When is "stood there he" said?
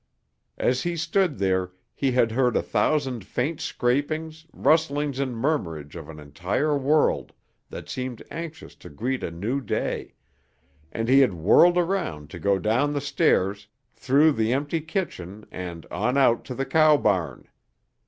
0.97-2.11